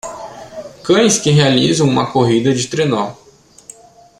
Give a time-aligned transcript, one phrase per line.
[0.83, 3.13] Cães que realizam uma corrida de trenó